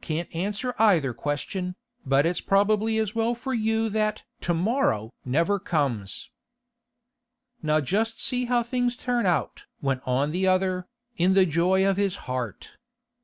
[0.00, 1.74] 'Can't answer either question,
[2.06, 6.30] but it's probably as well for you that to morrow never comes.'
[7.64, 11.96] 'Now just see how things turn out!' went on the other, in the joy of
[11.96, 12.74] his heart.